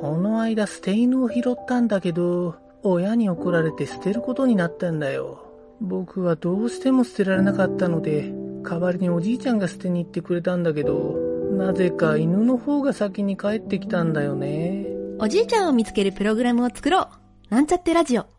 [0.00, 5.42] この間捨て犬を拾ったんだけど、親に怒られて捨てることになったんだよ。
[5.80, 8.30] 僕はどうしても捨てられなかったので、
[8.62, 11.16] 代わりにおじいちゃんが捨てに行ってくれたんだけど、
[11.52, 14.86] なぜか犬の方が先に帰ってきたんだよね。
[15.18, 17.08] おじいちゃんを見つけるプログラムを作ろ
[17.50, 17.54] う。
[17.54, 18.35] なんちゃってラジオ。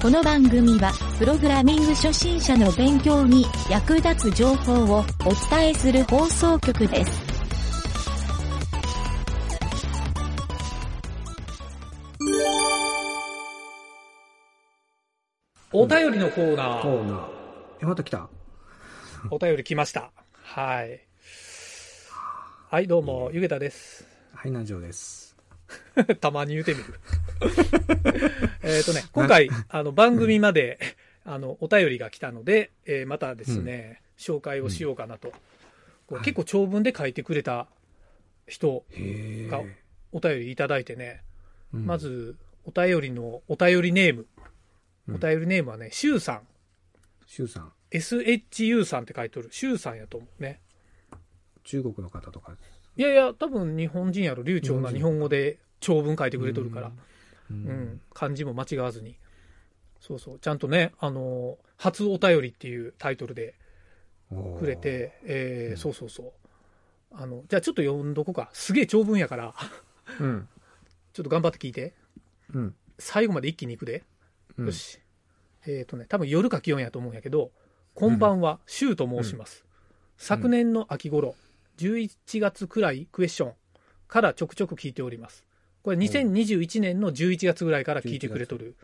[0.00, 7.22] この番組は、プログラミング初心者の勉強に役立つ情報をお伝えする放送局です。
[15.70, 16.80] お便りのコーナー。
[16.82, 17.28] コーナー。
[17.82, 18.30] え、また来た。
[19.30, 20.12] お便り来ました。
[20.42, 21.06] はい。
[22.70, 24.06] はい、どうも、ゆげたです。
[24.32, 25.36] はい、南條です。
[26.20, 26.84] たまに言うてみる。
[28.76, 30.78] えっとね、今回、あの、番組まで、
[31.24, 35.32] あの、お便りが来たので、えーまたですね、紹介をしようかなと。
[36.06, 37.68] こう結構長文で書いてくれた
[38.48, 39.76] 人へがえ。
[40.12, 41.22] お便りいただいてね、
[41.72, 44.26] うんま、ず、お便りの、お便りネーム。
[45.08, 46.42] うんお便りネームはね、シュウさん。
[47.26, 49.48] シュウさん、SHU さんって書いてる。
[49.50, 50.60] シュウさんやと思うね。
[51.64, 52.56] 中国の方とか。
[52.96, 54.42] いやいや、多分日本人やろ。
[54.42, 56.92] 流暢な日本語で長文書いてくれとるから。
[57.50, 58.00] ううんん。
[58.12, 59.16] 漢字も間違わずに。
[60.00, 60.38] そうそう。
[60.38, 63.54] ちゃんとね、あの、初お便りっていうタイトルで
[64.58, 66.32] くれて、えーうんそうそうそう。
[67.12, 68.50] あの、じゃあちょっと読んどこうか。
[68.52, 69.54] すげえ長文やから、
[70.20, 70.48] うん。
[71.12, 71.94] ちょっと頑張って聞いて。
[72.54, 72.74] うん。
[72.98, 74.04] 最後まで一気に行くで。
[74.56, 74.72] うんよ。
[74.72, 75.00] し。
[75.66, 77.50] えっ、とね、多分夜か気温やと思うんやけど、
[77.94, 79.64] こんばんは、シュウと申します。
[80.16, 81.34] 昨年の秋頃、
[81.78, 83.54] 11月くらいクエスチョン
[84.06, 85.44] からちょくちょく聞いております。
[85.82, 88.76] これ2021年の11月ぐらいから聞いてくれとる、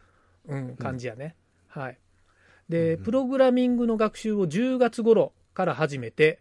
[0.47, 1.35] うん、感じやね。
[1.69, 1.99] はい。
[2.69, 6.41] で、うんプログラミングの学習を10月頃から始めて、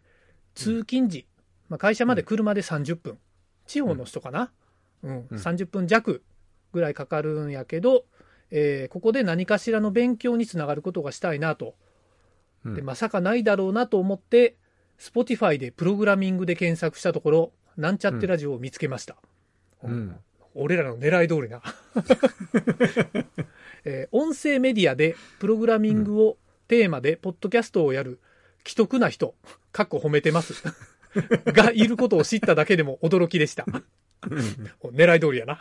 [0.55, 1.27] 通勤時、
[1.69, 3.17] まあ、会社まで車で30分、
[3.67, 4.51] 地方の人かな、
[5.03, 5.27] うん。
[5.29, 5.37] うん。
[5.37, 6.23] 30分弱
[6.71, 8.05] ぐらいかかるんやけど、
[8.51, 11.75] えーここで何かしらの勉強につながることがしたいなと、
[12.63, 12.75] うん。
[12.75, 14.55] でまさかないだろうなと思って、
[14.99, 19.17] Spotify でプログラミングで検索したところ、なんちゃってラジオを見つけました。
[19.83, 20.15] うん。
[20.55, 21.61] 俺らの狙い通りな。
[23.85, 28.19] えー音声メディアでプログラミングをテーマでポッドキャストをやる
[28.65, 29.35] 既得な人、
[29.71, 30.63] かっこ褒めてます。
[31.45, 33.65] がいることを知っただけでも驚きでした。
[34.81, 35.59] 狙い通りやな、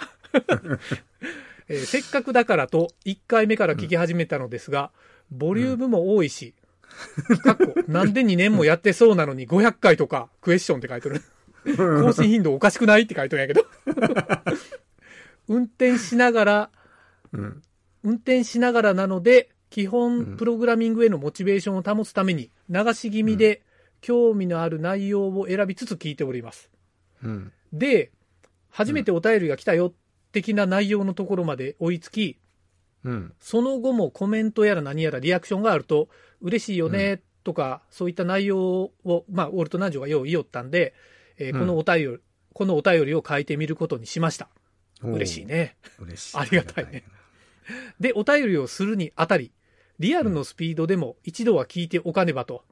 [1.68, 4.90] えーせっかくだからと1回目から聞き始めたのですが、
[5.30, 6.54] ボリュームも多いし、
[7.42, 11.20] かっこなんで2年もやってそうなのに500回とかクエスチョンって書いてる。
[11.76, 13.66] 更新頻度おかしくないって書いてるんやけど。
[15.48, 16.70] 運転しながら、
[17.32, 17.62] うん。
[18.02, 23.62] 運転しながらなので、基う本んプログラミングへのモチベーションを保つために、流し気味で
[24.00, 26.70] 興味のある内容を選びつつ聞いております。
[27.22, 27.52] うん。
[27.72, 28.12] で、
[28.70, 29.92] 初めてお便りが来たよ、
[30.32, 32.38] 的な内容のところまで追いつき、
[33.04, 33.32] うん。
[33.40, 36.08] その後もコメントやら何やらリアクションがあると、
[36.40, 40.94] 嬉しいよね、とか、そういった内容を、まあ、オルトナンジョがよう言いよったんで、
[41.36, 42.18] えーうんこのお便り、
[42.52, 44.48] このお便りを書いてみることにしました。
[45.02, 45.46] 嬉しい。
[45.46, 45.76] ね。
[45.98, 46.36] 嬉しい。
[46.36, 47.04] ありがたいね。
[48.00, 49.52] で、お便りをするにあたり、
[49.98, 52.64] リアルのスピードでも一度は聞いておかねばと。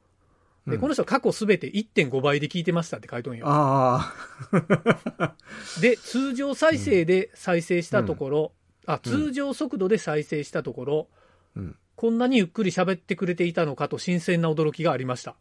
[0.66, 3.47] で、うんこの人は過去すべて1.5倍で聞いてましたって書いとんよ。
[3.49, 4.15] あ
[4.53, 5.34] あ。
[5.81, 8.53] で、通常再生で再生したところ、
[8.87, 11.09] あ、うん通常速度で再生したところ、
[11.56, 11.77] うん。
[11.97, 15.37] こんなにゆっくり喋ってくれていたのかと新鮮な驚きがありました。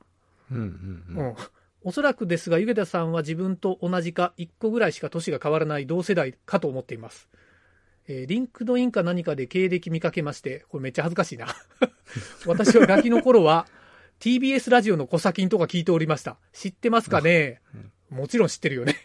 [0.51, 0.57] うん。
[0.57, 0.61] う
[1.13, 1.17] ん。
[1.17, 1.29] う。
[1.29, 1.35] ん。
[1.83, 7.27] おそらくですが、ゆげたさんは自分と同じか1個ぐらいしか年が変わらない同世代かと思っています。
[8.07, 11.47] えー LinkedIn か何かで経歴見かけまして、これめっちゃ恥ずかしいな。
[12.45, 13.67] 私はガキの頃は
[14.19, 16.37] TBS ラジオのコサキンとか聞いておりました。
[16.53, 17.61] 知ってますかね？
[18.09, 18.95] もちろん知ってるよね。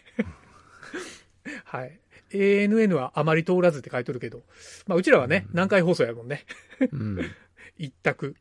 [1.65, 1.99] はい。
[2.31, 4.43] ANN はあまり通らずって書いてるけど、
[4.85, 6.45] まあうちらはね、南海放送やもんね。
[6.91, 7.31] うん。
[7.77, 8.35] 一択。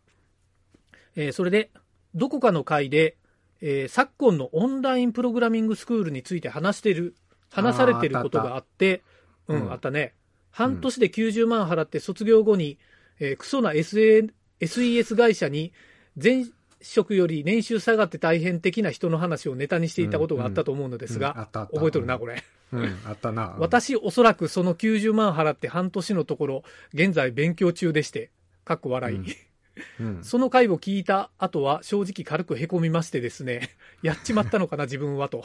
[1.14, 1.70] えーそれで、
[2.14, 3.16] どこかの回で、
[3.60, 7.14] えー昨今のオンラインプログラミングスクールについて話してる、
[7.50, 9.02] 話されてることがあって、
[9.48, 10.14] うん、うんあったね。
[10.50, 12.78] 半年で90万払って卒業後に、
[13.20, 14.30] えークソな SA
[14.60, 15.72] SES 会社に
[16.22, 16.46] 前
[16.80, 21.48] 職より年収下がって大変的な人の話をネタにしていたことがあったと思うのですが。
[21.52, 22.42] 覚えとるな、これ。
[22.72, 22.98] うん。
[23.06, 23.56] あったな。
[23.60, 26.64] 私、おそらくその90万払って半年のところ、
[26.94, 28.30] 現在勉強中でして、
[28.64, 29.20] かっこ笑い。
[30.22, 33.70] その回を聞いた後は正直軽くへこみましてですね、
[34.02, 35.44] やっちまったのかな 自分はと。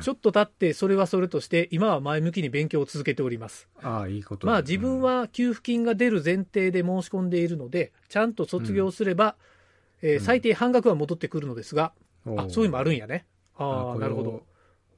[0.00, 3.68] ちょっと経ってそれはそれとして、今は前向きに勉強を続けております。
[3.82, 9.36] ああ、いいことだまあ自分、は給付金が出る前提で申し込んでいるので、ちゃんと卒業すれば、
[10.00, 11.92] えーうん最低半額は戻ってくるのですが、
[12.24, 13.26] うんあ、そういうのもあるんやね。
[13.56, 14.46] ああ、なるほど。。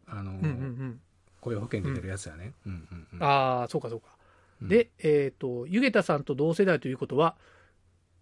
[0.06, 1.00] あの、うんうんうん。
[1.40, 2.52] 雇用保険で出るやつやね。
[2.66, 4.08] うんうんうんああ、そうかそうか。
[4.62, 7.34] うんで、えっ、と、ゆげたさんと同世代ということは、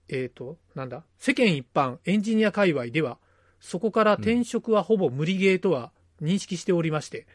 [0.08, 3.18] えっ、と、なんだ、世間一般、エンジニア界隈では、
[3.60, 7.26] そこから転職はほぼ無理ゲーとは認識しておりまして、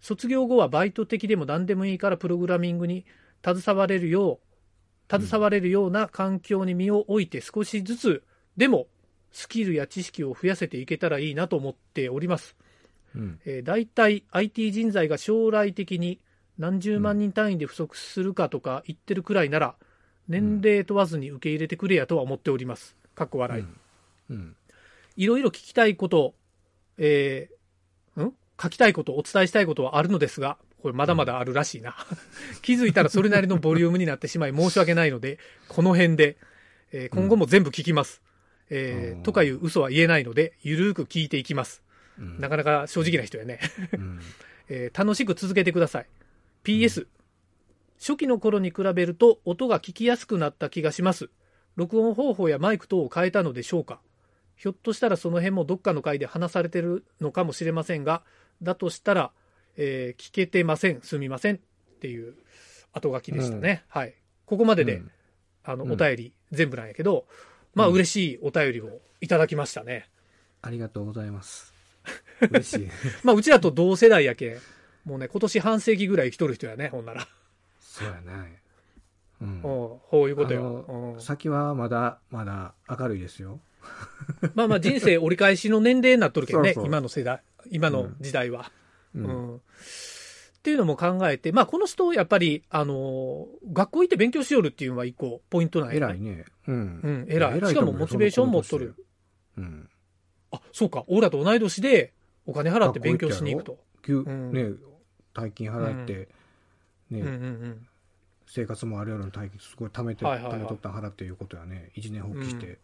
[0.00, 3.04] 卒業後はバイト的でも何でもいいからプログラミングに
[3.44, 4.40] 携われるよ
[5.10, 8.22] う、携われるような環境に身を置いて少しずつ
[8.56, 8.86] でも
[9.32, 12.56] スキルや知識を増やせていけたらいいなと思っております。
[13.14, 13.40] うん。
[13.44, 16.20] えー、大体 IT 人材が将来的に
[16.58, 19.76] 何十万人単位で不足するかとか言ってるくらいなら、
[20.30, 22.96] 年齢問わずに受け入れてくれやとは思っております。
[23.14, 23.64] かっこ笑い。
[24.30, 24.56] うん
[25.16, 26.34] いろいろ聞きたいこと、
[26.96, 28.32] えーん？
[28.62, 31.94] 書きたいこと、お伝えしたいことはあるのですが、これまだまだあるらしいな。
[32.62, 35.38] 気づいたらそれなりのボリュームになってしまい申し訳ないので、
[35.68, 36.36] この辺で、
[36.92, 38.22] えー今後も全部聞きます。
[38.70, 41.82] えーうんとかいう嘘は言えないので、ゆるーく聞いていきます。
[42.18, 43.58] うんなかなか正直な人やね。
[43.92, 44.20] うん
[44.70, 46.06] えー楽しく続けてください。
[46.64, 47.06] PS、
[48.00, 51.28] 初期の頃に比べると音が聞きやすくなった気がします。
[51.76, 54.00] 録音方法やマイク等を変えたのでしょうか
[54.56, 58.22] ひょっとしたらその辺もどっかの回で話されてるのかもしれませんが、
[58.62, 59.32] だとしたら、
[59.76, 61.58] えー聞けてません、すみませんっ
[62.00, 62.34] ていう
[62.92, 63.84] 後書きでしたね。
[63.88, 64.14] はい。
[64.46, 65.10] ここまでで、うん
[65.62, 67.26] あの、うんお便り全部なんやけど、
[67.74, 70.08] まあうん嬉しいお便りをいただきましたね。
[70.62, 71.72] ありがとうございます。
[72.50, 72.88] 嬉しい。
[73.24, 74.58] まあうちらと同世代やけん、
[75.04, 77.28] もうね、今年半世紀ぐらい生きとる人やね、ほんなら。
[78.04, 78.60] そうやね。
[79.40, 81.16] うんうん、こういうことよ。
[81.18, 83.60] 先はまだまだ明るいですよ。
[84.54, 88.70] まあまあ人生折り返しの年齢になっとるけどね、そうそう今の世代、今の時代は。
[89.14, 89.60] ううん
[90.60, 96.44] っていうのも考えて、まあこの人、やっぱり、あのー学校行って勉強しよるっていうのは一個ポイントなんや偉いね。
[96.68, 97.00] うん。
[97.02, 97.60] うん、偉い。
[97.66, 98.94] しかもモチベーション持っとる。。
[99.56, 99.88] うん。
[100.52, 101.04] あ、そうか。
[101.06, 102.12] 俺らと同い年で
[102.44, 103.78] お金払って勉強しに行くと。
[104.04, 104.72] 急んね、
[105.32, 106.28] 大金払って、
[107.10, 107.36] ね、うんうんう
[107.68, 107.86] ん。
[108.52, 111.90] 生活もあるやろに大金すごい貯めて、はいはいはい貯めとったん払っていうことやね。
[111.94, 112.78] 一年放棄して。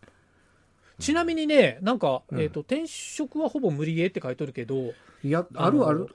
[1.00, 4.92] ちなみにね、なんか、うんえっ、と、転職はほぼ無理ゲーって書いとるけど、
[5.22, 6.08] いや、あるある。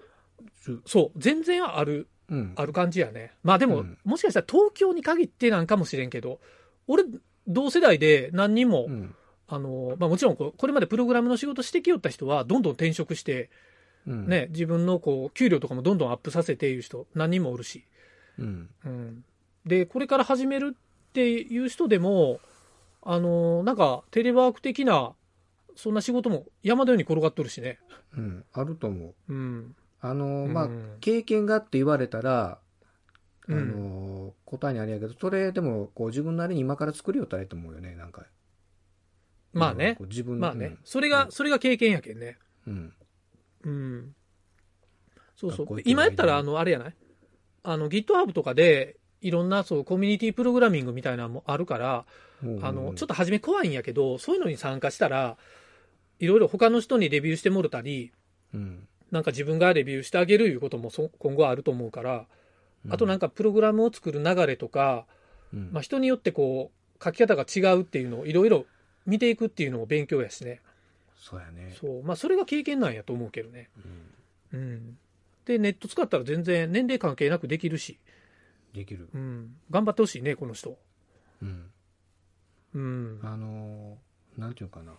[0.85, 2.53] そう、全然あるうん。
[2.55, 3.33] ある感じやね。
[3.43, 6.39] まあでも、うんもしかしたら東京に限ってなんかもしれんけど、
[6.87, 7.03] 俺、
[7.47, 9.15] 同世代で何人も、うん。
[9.47, 13.49] あの、まあもちろんこうこれまでプログラムの仕事してきよった人は、どんどん転職して、
[14.07, 14.27] うん。
[14.27, 17.83] ね、自分のこう、給料とかもどんどんアップさせていう人、何人もおるし。
[18.39, 18.69] うん。
[18.85, 19.25] うん。
[19.65, 22.39] で、これから始めるっていう人でも、
[23.01, 25.13] あの、なんか、テレワーク的な、
[25.75, 27.79] そんな仕事も山のように転がっとるしね。
[28.15, 28.45] うん。
[28.53, 29.33] あると思う。
[29.33, 29.75] うん。
[30.01, 32.59] あの、まあうん、経験がって言われたら、
[33.49, 38.25] あうんの、答えにありやけど、それでも、こう、自分なりに今から作りよったらいいと思うよね、なんか。
[39.53, 40.77] まあね自分まあね。
[40.85, 42.37] それが、それが経験やけんね。
[42.67, 42.93] うん。
[43.63, 44.15] うん。
[45.35, 46.95] そうそう今やったら、あの、あれやない？
[47.63, 52.05] あの、GitHub とかで、いろんな、そう、コミュニティプログラミングみたいなのもあるから、
[52.43, 52.65] うん。
[52.65, 55.37] あの、ちょっと、と初め怖いんやけど、そういうのに参加したら、
[56.19, 58.11] いろいろ他の人にレビューしてもろたり、
[58.53, 58.87] うん。
[59.11, 62.27] なんか自分がレビューしてあげるいうこともそ今後あると思うから、
[62.89, 65.05] あとなんかプログラムを作る流れとか、
[65.53, 68.65] うん、まあ、人によってこう、書き方が違うっていうのをいろいろ
[69.05, 70.61] 見ていくっていうのも勉強やしね。
[71.15, 71.75] そうやね。
[71.79, 72.03] そう。
[72.03, 73.69] まあ、それが経験なんやと思うけどね。
[73.77, 74.11] うん
[74.53, 74.97] うん。
[75.45, 77.97] で、ネット使ったら全然年齢関係なくできるし、
[78.73, 79.09] できる。
[79.13, 79.55] うん。
[79.69, 80.77] 頑張ってほしいね、この人。
[81.41, 81.71] うん。
[82.73, 83.19] うん。
[83.23, 84.93] あのー、なんていうかな。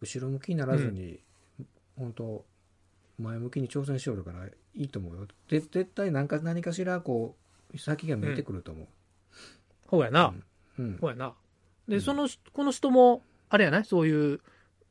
[0.00, 1.20] 後ろ向きにならずに、
[1.96, 2.44] 本当
[3.18, 5.26] 前向きに挑戦しよるからいいと思うよ。
[5.48, 7.36] で絶対何か何かしら、こ
[7.74, 8.86] う、先が見えてくると思う。
[9.86, 10.34] ほうやな。
[10.78, 10.98] うん。
[11.00, 11.34] ほうやな。
[11.88, 13.84] で、うんその、この人も、あれやない？
[13.84, 14.40] そういう、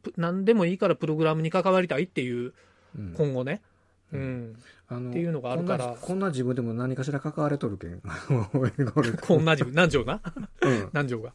[0.02, 2.54] ぷ何でもいいからプログラムに関わりたいっていう、
[2.98, 3.62] うん今後ね。
[4.12, 4.56] ううんん。
[4.88, 8.02] あのっていうのがあるからこんな自分でも何かしら関われとるけん。
[9.22, 10.22] こんな自分、何条な
[10.62, 10.90] うん。
[10.94, 11.34] 何条が？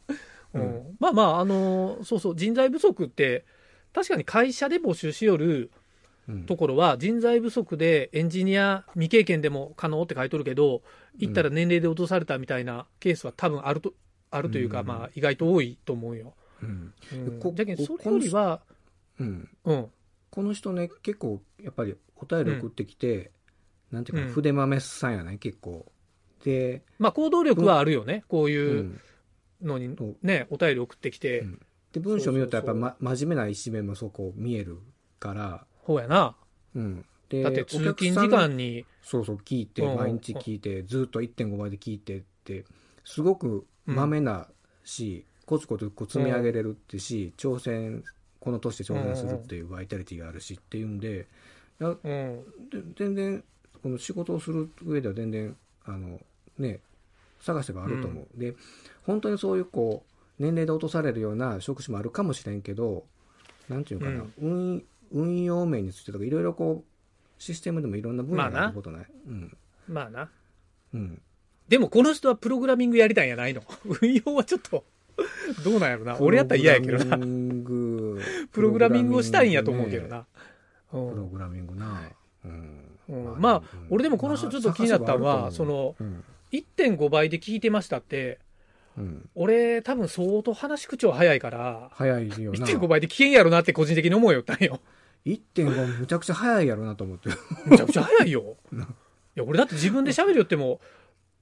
[0.53, 0.97] ううんん。
[0.99, 3.45] まあまあ、あの、そうそう、人材不足って、
[3.93, 5.71] 確かに会社で募集しよる
[6.27, 10.81] うんところは、人材不足でエンジニア未経験でも可能って書いとるけど、
[11.17, 13.93] 行ったら年齢で落とされたみたいなケースは多分あると、
[14.31, 16.33] あるというか、うんまあ、意外と多いと思うよ。
[16.61, 16.93] うん。
[17.13, 18.61] うんこじゃけん、それよりは、
[19.19, 19.49] うん。
[19.65, 19.87] うん。
[20.35, 23.31] この人ね、結構、やっぱりお便り送ってきて、
[23.91, 24.33] なんていうかな、うん。
[24.33, 25.85] 筆豆さんやね、結構。
[26.43, 28.25] で、まあ、行動力はあるよね。
[28.27, 29.01] こういううん
[29.61, 31.61] のにね、お便り送ってきて、うん。
[31.93, 34.79] で、文章見るとやっぱ、ま、真面目な一面もそこ見える
[35.19, 36.35] から、ほうやな。
[36.75, 37.05] うん。
[37.29, 39.95] でだって通勤時間に、そうそう聞いてうん。
[39.95, 42.65] 毎日聞いてずっと1.5倍で聞いてって
[43.03, 44.47] すごくまめな
[44.83, 48.03] し、コツコツこう積み上げれるってし、挑戦
[48.45, 51.27] この年で挑戦するっていうバイタリティがあるしっていうんで
[52.95, 53.43] 全然
[53.83, 56.21] この仕事をする上では全然あの
[56.57, 56.79] ね
[57.41, 58.55] 探せばあると思う、で
[59.03, 60.03] 本当にそういうこ
[60.39, 63.03] う年齢で落とされるような職種もあるかもしれんけど
[63.67, 69.57] なんていうかな、運運用面についてとかいろいろこうシステムでもいろんな分野があることない、うん。
[69.87, 70.29] まあな。
[70.93, 71.21] うん。
[71.67, 73.61] でもこの人はプログラミングやりたいんやないの？
[74.01, 74.83] 運用はちょっと、
[75.63, 76.17] どうなんやろな。
[76.19, 77.03] 俺やったら嫌やけどな。
[77.03, 77.73] プログラミング
[78.51, 80.19] プログラミングをしたいんやと思うけどな。
[80.19, 80.23] う
[80.91, 82.11] プロんグラミングな、
[83.37, 86.23] まあ、俺でもこの人ちょっと気になったのは、そ、の、うん。
[86.51, 88.39] 1.5倍で聞いてましたって、
[88.97, 92.65] うん、俺多分相当話し口調早いから、早いよな。
[92.65, 94.79] 1.5倍で聞けんやろなって個人的に思うよったんよ。
[95.25, 97.29] 1.5むちゃくちゃ早いやろなと思って
[97.65, 98.55] むちゃくちゃ早いよ。
[98.71, 98.77] い
[99.35, 100.79] や、俺だって自分で喋るよっても、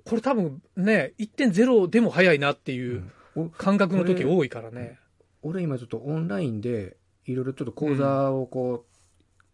[0.06, 3.04] これ多分ね、1.0でも早いなっていう
[3.36, 4.98] お感覚の時多いからね。
[5.44, 8.86] 俺今ちょっとオンラインでいろいろちょっと講座をこ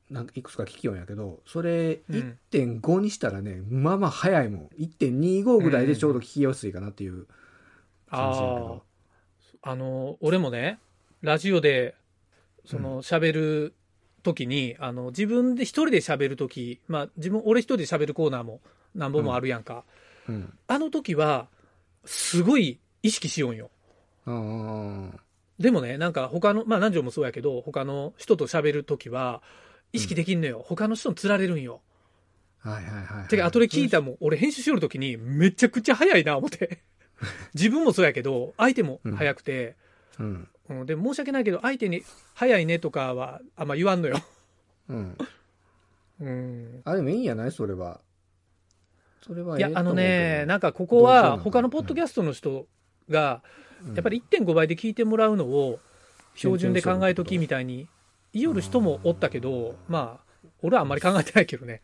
[0.09, 2.37] う、なんかいくつか聞きようんやけどそれうん。
[2.51, 4.67] 1.5にしたらね、まあまあ早いもん。
[4.79, 7.27] 1.25ぐらいでちょうど聞きやすいかなっていう
[8.09, 8.83] 感じやけあど、
[9.61, 10.79] あ、あの、俺もね、
[11.21, 11.95] ラジオで、
[12.65, 13.73] その、喋る
[14.23, 18.61] 時に、あの、自分で一人で喋る時、まあ、自分、俺一人で喋るコーナーも
[18.95, 19.83] 何本もあるやんか。
[20.27, 20.53] うん。
[20.67, 21.47] あの時は、
[22.05, 23.69] すごい意識しようんよ。
[25.59, 29.41] でもね、なんか他の、まあ南條もそうやけど、他の人と喋るときは、
[29.91, 30.63] 意識できんのよ。
[30.65, 31.81] 他の人に釣られるんよ。
[32.59, 33.27] はいはいはいはい。
[33.27, 36.79] てか、後で聞いたもん、俺編集しよるときに、めちゃくちゃ早いな、思って。
[37.53, 39.75] 自分もそうやけど、相手も早くて、
[40.17, 40.47] うん。
[40.69, 44.17] うん、で、申し訳ないけど、相手に、早いねとかは、あんま言わんのよ。
[44.87, 45.17] うん。
[46.21, 46.81] うん。
[46.85, 47.51] あでもいいんやない？
[47.51, 48.01] それは。
[49.21, 52.67] それはいや、あのね、なんかかここは、他のポッドキャストの人
[53.09, 53.41] が、
[53.93, 55.79] やっぱり1.5倍で聞いてもらうのを、
[56.35, 57.87] 標準で考えときみたいに
[58.33, 60.29] 言いよる人もおったけど、まあ、
[60.61, 61.81] 俺はあんまり考えてないけどね。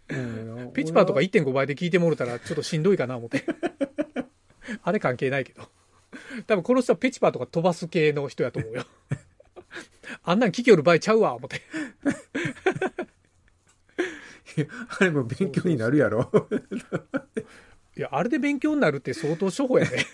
[0.74, 3.46] ピチパーとか1.5倍で聞いてもろたらちょっとしんどいかな思って。
[4.84, 5.64] あれ関係ないけど。
[6.48, 8.86] 多分この人はペチパーとか飛ばす系の人やと思うよ。
[10.24, 11.62] あんなん聞きよる場合ちゃうわ、思って。
[15.00, 16.32] あれも勉強になるやろ
[17.98, 20.06] いや、あれで勉強になるって相当処方やね。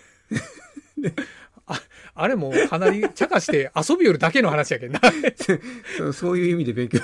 [2.21, 5.01] ああれもうかなり茶化して遊びよるだけの話やけんな。
[5.97, 6.99] そ うそういう意味で勉強。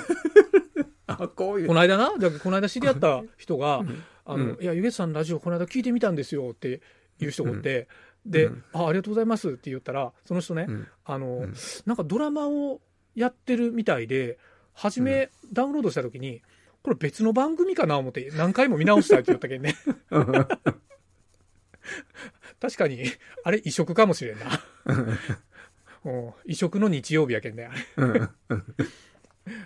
[1.08, 1.66] あこういう。
[1.66, 3.82] この間な、だこの間知り合った人が、
[4.24, 4.62] あの、うん。
[4.62, 6.80] いや、ゆげさんのラジオこの間聞いてみたんですよって
[7.18, 7.88] いう人がおって、
[8.24, 8.64] で、うん。
[8.72, 10.86] あ、ありがとうございますって言ったら、その人ね、うん。
[11.04, 11.54] あの、うん。
[11.86, 12.80] なんかドラマを
[13.14, 14.38] やってるみたいで、
[14.74, 16.42] 初めダウンロードした時に、
[16.82, 19.74] これ別の番組かな思って何回も見直したって言ったけんね。
[22.60, 23.04] 確かに、
[23.44, 24.46] あれ異色かもしれんな。
[26.04, 28.28] うん異色の日曜日やけんね、あれ。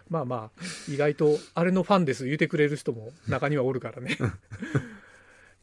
[0.08, 4.16] まあまあ、意外と、あれのファンです言うてくれる人も中にはおるからね。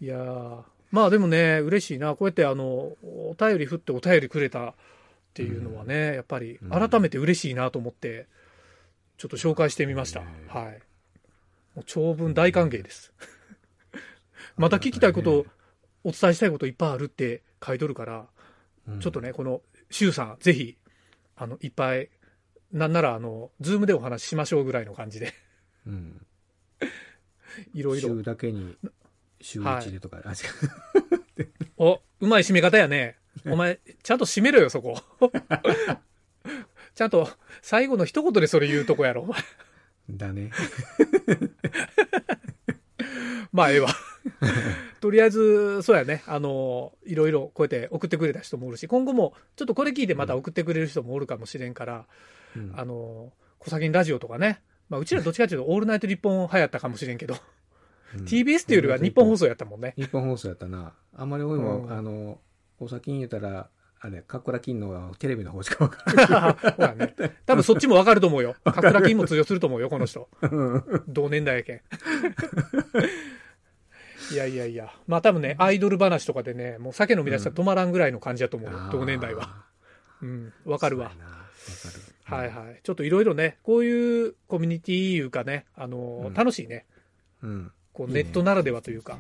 [0.02, 2.16] いやーまあでもね、嬉しいな。
[2.16, 2.64] こうやってあの、
[3.04, 4.74] お便り振ってお便りくれたっ
[5.34, 8.28] ていうのはね、やっぱり改めて嬉しいなと思って、
[9.18, 10.22] ちょっと紹介してみました。
[10.48, 10.80] はい。
[11.76, 13.14] もう長文大歓迎です。
[14.58, 15.46] また聞きたいこと、
[16.04, 18.28] お伝えしたいこといっぱいあるって書いとるから、
[19.00, 20.78] ちょっとね、この、シュウさん、ぜひ、
[21.36, 22.10] あの、いっぱい、
[22.72, 25.34] なんなら、あの、ズームでお話ししましょうぐらいの感じで、
[25.86, 26.26] うん
[27.74, 28.24] いろいろ週。
[28.24, 28.76] だけに
[29.42, 30.34] 週一でとか、あ違
[31.44, 33.18] うお、うまい締め方やね。
[33.46, 35.02] お前、ちゃんと締めろよ、そこ。
[36.96, 37.30] ちゃんと、
[37.62, 39.40] 最後の一言でそれ言うとこやろ、お前。
[40.10, 40.52] だね
[43.54, 43.90] まあ、ええわ。
[45.02, 46.24] とりあえず、そうやね。
[46.28, 52.06] あの、いろいろこうやって送ってくれた人もおるし、今後も、ちょっとこれ聞いてまた送ってくれる人もおるかもしれんから、
[52.56, 54.62] うんあの、小崎ラジオとかね。
[54.90, 57.40] まあ、うちらどっちかというと、オールナイト日本流行ったかもしれんけど、うん
[58.26, 59.94] TBS っていうよりは日本放送やったもんね。
[59.96, 62.40] 日本放送やったなあんまり俺も、うんあの
[62.80, 67.14] お先に言うたらあれカッコラ金のテレビの方しか分かほら ね。
[67.46, 68.56] 多分そっちもわかると思うよ。
[68.64, 70.30] かくら金も通用すると思うよ、この人。
[71.08, 71.82] 同年代やけん。
[74.32, 74.94] いやいやいや。
[75.08, 79.64] まあ多分ね、アイドル話とかでね、もう酒飲み出したら止まらんぐらいの感じだと思うよ、同年代は。
[80.22, 82.80] うん、わかるわわかるはいはい。
[82.84, 86.86] ちょっといろいろね、こういうコミュニティいうかね、あのーうん楽しいね。
[87.42, 89.18] うんこうネットならではというか。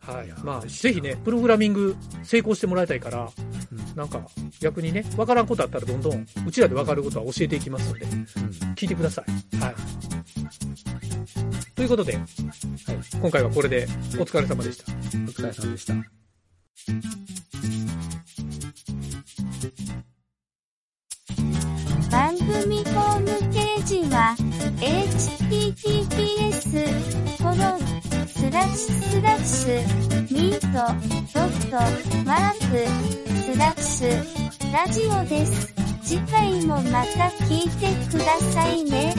[0.00, 0.32] はい。
[0.44, 3.28] まあ、ぜひね、プログラミング成功してもらいたいから、
[3.72, 4.28] うんなんか
[4.60, 8.10] 逆にね、わからんことあったらどんどん、うちらでわかることは教えていきますので、うん
[8.76, 9.56] 聞いてください。
[9.56, 9.74] はい。
[11.86, 12.18] いうことで、
[13.20, 13.86] 今回はこれで
[14.18, 14.84] お疲れ様でした。
[14.92, 14.94] お
[15.32, 15.94] 疲れ様でした。
[22.10, 24.34] 番組ホームページは
[24.80, 26.26] https
[27.38, 27.56] コロン
[28.28, 30.66] スラッシュスラッシュミート
[31.34, 31.76] ドット
[32.24, 32.86] マーク
[33.42, 35.74] スラッシュラジオです。
[36.02, 39.14] 次回もまた聞いてくださいね。